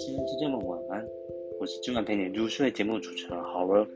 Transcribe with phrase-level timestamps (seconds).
[0.00, 1.06] 亲爱的听众们晚安，
[1.60, 3.86] 我是今晚陪你入睡节目主持人豪儿，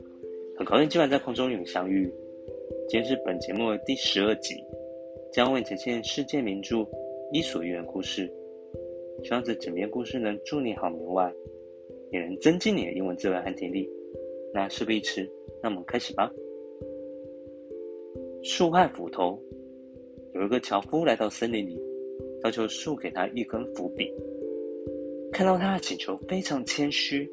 [0.54, 2.12] 很高兴今晚在空中与你相遇。
[2.86, 4.54] 今天是本节目的第十二集，
[5.32, 6.76] 将为你呈现世界名著
[7.32, 8.30] 《伊索寓言》故事。
[9.22, 11.32] 希望这整篇故事能助你好眠外，
[12.12, 13.88] 也能增进你的英文智慧和听力。
[14.52, 15.26] 那事不宜迟，
[15.62, 16.30] 那我们开始吧。
[18.42, 19.42] 树害斧头，
[20.34, 21.80] 有一个樵夫来到森林里，
[22.44, 24.06] 要求树给他一根斧柄。
[25.34, 27.28] 看到他的请求非常谦虚，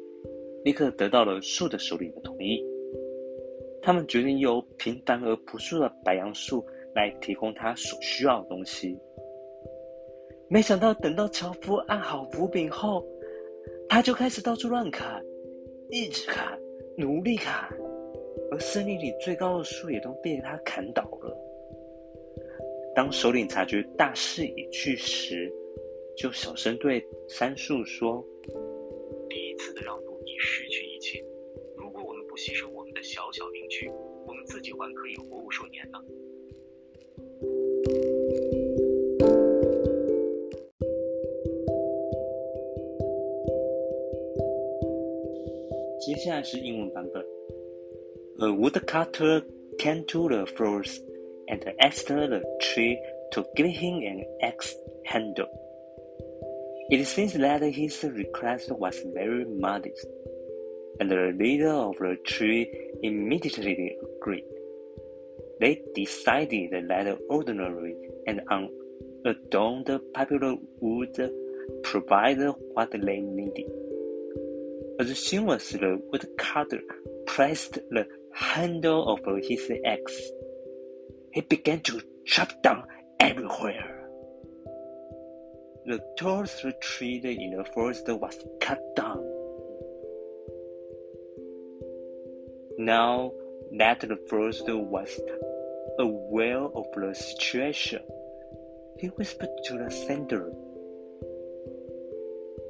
[0.64, 2.60] 立刻得到了树的首领的同意。
[3.80, 6.66] 他们决定由平凡而朴素的白杨树
[6.96, 8.98] 来提供他所需要的东西。
[10.48, 13.06] 没想到等到樵夫按好斧柄后，
[13.88, 15.22] 他就开始到处乱砍，
[15.88, 16.58] 一直砍，
[16.98, 17.70] 努力砍，
[18.50, 21.38] 而森林里最高的树也都被他砍倒了。
[22.96, 25.52] 当首领察觉大势已去时，
[26.16, 28.24] 就小声对三树说
[29.28, 31.24] ：“第一次的让步已失去一切。
[31.76, 33.90] 如果我们不牺牲我们的小小邻居，
[34.26, 35.98] 我们自己还可以活无数年呢。”
[45.98, 47.24] 接下来是英文版本。
[48.38, 49.44] A woodcutter
[49.78, 51.00] came to the forest
[51.46, 52.98] and asked the tree
[53.32, 54.74] to give him an axe
[55.04, 55.48] handle.
[56.92, 60.06] It seems that his request was very modest,
[61.00, 62.70] and the leader of the tree
[63.02, 64.44] immediately agreed.
[65.58, 67.94] They decided that ordinary
[68.26, 71.32] and unadorned poplar would
[71.82, 72.40] provide
[72.74, 73.72] what they needed.
[75.00, 76.82] As soon as the woodcutter
[77.24, 80.20] pressed the handle of his axe,
[81.32, 82.84] he began to chop down
[83.18, 83.91] everywhere.
[85.84, 89.18] The tallest tree in the forest was cut down.
[92.78, 93.32] Now
[93.78, 95.20] that the forest was
[95.98, 98.00] aware of the situation,
[99.00, 100.52] he whispered to the sender.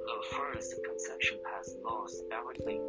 [0.07, 2.81] The first conception has lost everything.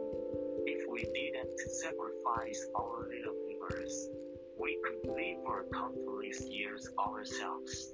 [0.66, 4.10] If we didn't sacrifice our little neighbors,
[4.58, 7.94] we could live for countless years ourselves.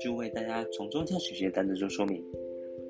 [0.00, 2.24] 就为大家从中挑选一些单词做说明。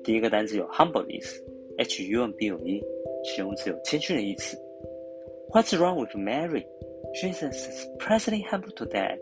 [0.03, 1.43] 第一个单词有 humble 的意思
[1.77, 2.81] ，h u m b l e，
[3.23, 4.57] 形容词有谦逊的意思。
[5.49, 6.65] What's wrong with Mary?
[7.13, 9.19] She's surprisingly humble today.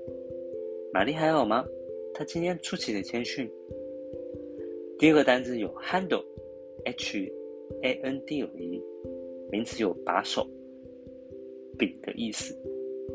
[0.93, 1.65] 玛丽还好吗？
[2.13, 3.49] 她今天出奇的谦逊。
[4.99, 7.17] 第二个单词有 handle，h
[7.81, 8.83] a n d l e，
[9.51, 10.47] 名词有把手、
[11.77, 12.55] 柄的意思。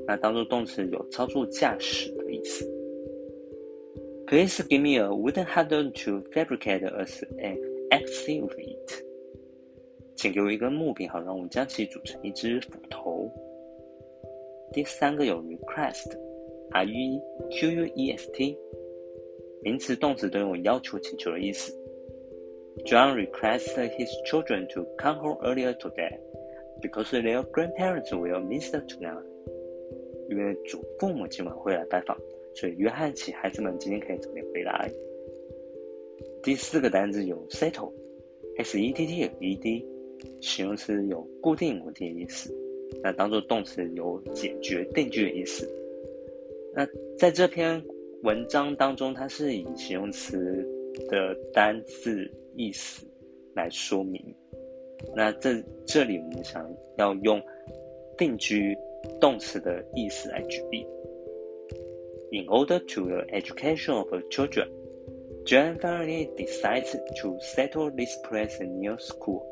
[0.07, 2.84] 那当做动词有操作驾驶的意思。
[4.27, 7.59] Please give me a wooden handle to fabricate us an
[7.91, 9.05] axe with it.
[10.17, 13.31] 请给我一根木柄，好让我们将其组成一只斧头。
[14.73, 17.21] 第三个有 request，r e
[17.51, 18.57] q u e s t，
[19.63, 21.73] 名词、动词都有要求、请求的意思。
[22.87, 26.19] John requested his children to come home earlier today
[26.81, 29.23] because their grandparents will miss tonight.
[30.31, 32.17] 因为祖父母今晚会来拜访。
[32.55, 34.91] 所以约翰请孩子们今天可以早点回来。
[36.43, 39.87] 第四个单字有 settle，s e t t l e d，
[40.41, 42.55] 形容词有固定、稳定的意思。
[43.03, 45.69] 那当做动词有解决、定居的意思。
[46.75, 46.87] 那
[47.19, 47.83] 在这篇
[48.23, 50.37] 文章当中，它是以形容词
[51.09, 53.07] 的单字意思
[53.55, 54.23] 来说明。
[55.17, 57.43] 那这这里我们想要用
[58.17, 58.77] 定居
[59.21, 60.87] 动词的意思来举例。
[62.35, 64.69] In order to the education of her children,
[65.45, 69.47] John finally decides to settle this place near school.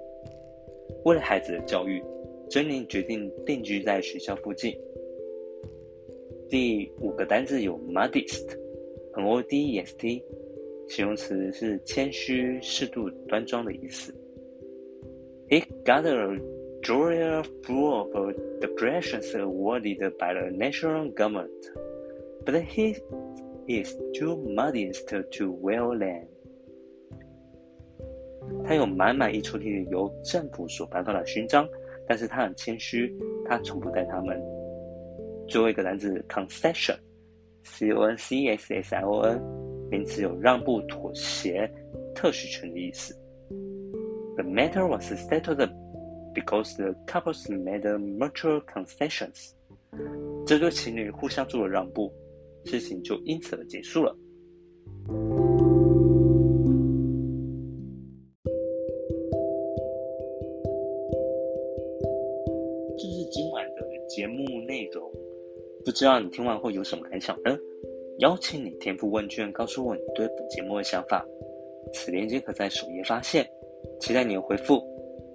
[1.04, 2.02] 为了孩子的教育，
[2.50, 4.76] 珍妮决定定居在学校附近。
[6.48, 10.20] 第五个单字有 modest，m o d e s t，
[10.88, 14.12] 形容词是谦虚、适度、端庄的意思。
[15.48, 16.40] He got a
[16.80, 21.48] drawer full of decorations awarded by the national government.
[22.45, 22.95] But he
[23.67, 26.27] is too modest to wear them.
[28.63, 31.67] 他有满满一抽屉由政府所颁发的勋章，
[32.07, 33.13] 但是他很谦虚，
[33.45, 34.41] 他从不戴它们。
[35.49, 39.41] 最后一个单词 concession，c o n c s s i o n，
[39.89, 41.69] 名词有让步、妥协、
[42.15, 43.13] 特许权的意思。
[44.35, 45.69] The matter was settled
[46.33, 49.51] because the couples made mutual concessions.
[50.45, 52.13] 这对情侣互相做了让步，
[52.64, 54.16] 事情就因此而结束了。
[62.98, 65.10] 这是今晚的节目内容，
[65.84, 67.58] 不知道你听完后有什么感想呢？
[68.18, 71.26] 邀请你填覆问卷，告诉我你对本节目的想法。
[71.92, 73.44] 此链接可在首页发现，
[73.98, 74.80] 期待你的回复。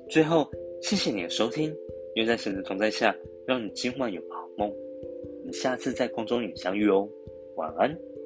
[0.10, 0.50] 最后，
[0.82, 1.76] 谢谢你的收听，
[2.16, 3.14] 愿在神的同在下，
[3.46, 4.70] 让你今晚有个好梦。
[4.70, 7.10] 我们下次在空中与相遇哦，
[7.57, 8.17] 晚安。